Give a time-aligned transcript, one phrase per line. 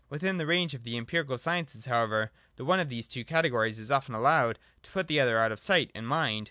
[0.09, 3.91] Within the range of the empirical sciences however, the one of these two categories is
[3.91, 6.39] often allowed to put the other out of sight and mind.